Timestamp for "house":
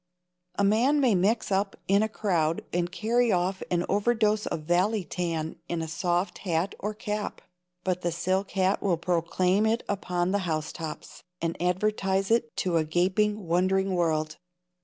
10.49-10.71